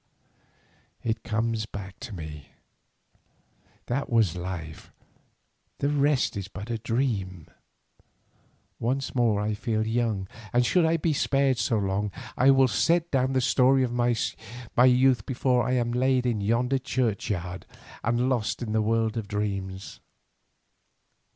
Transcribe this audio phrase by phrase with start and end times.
[1.03, 2.53] It comes back to me;
[3.85, 4.91] that was life,
[5.77, 7.45] the rest is but a dream.
[8.79, 13.11] Once more I feel young, and, should I be spared so long, I will set
[13.11, 17.67] down the story of my youth before I am laid in yonder churchyard
[18.03, 19.99] and lost in the world of dreams.